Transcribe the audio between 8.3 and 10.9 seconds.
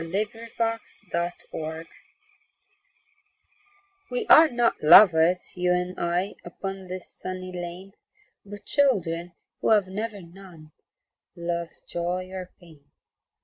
But children who have never known